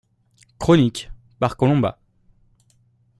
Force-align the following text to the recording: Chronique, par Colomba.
Chronique, 0.57 1.11
par 1.37 1.55
Colomba. 1.57 1.99